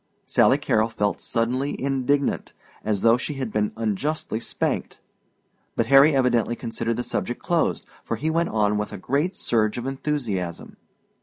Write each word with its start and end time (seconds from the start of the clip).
Sally 0.25 0.57
Carrol 0.57 0.89
felt 0.89 1.21
suddenly 1.21 1.79
indignant 1.79 2.53
as 2.83 3.01
though 3.01 3.17
she 3.17 3.35
had 3.35 3.53
been 3.53 3.71
unjustly 3.77 4.39
spanked 4.39 4.97
but 5.75 5.85
Harry 5.85 6.15
evidently 6.15 6.55
considered 6.55 6.95
the 6.97 7.03
subject 7.03 7.39
closed, 7.43 7.85
for 8.03 8.15
he 8.15 8.31
went 8.31 8.49
on 8.49 8.79
with 8.79 8.91
a 8.91 8.97
great 8.97 9.35
surge 9.35 9.77
of 9.77 9.85
enthusiasm. 9.85 10.77